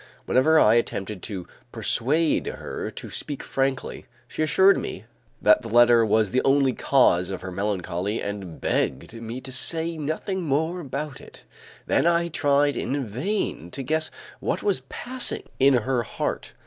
[0.25, 5.05] Whenever I attempted to persuade her to speak frankly, she assured me
[5.39, 9.97] that the letter was the only cause of her melancholy and begged me to say
[9.99, 11.43] nothing more about it.
[11.85, 14.09] Then I tried in vain to guess
[14.39, 16.53] what was passing in her heart.